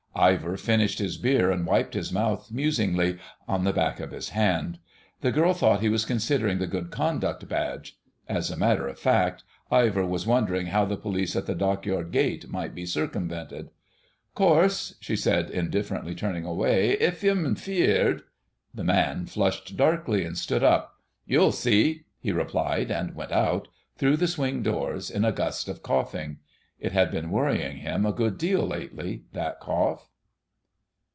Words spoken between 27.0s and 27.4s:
been